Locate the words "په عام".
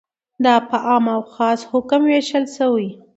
0.69-1.05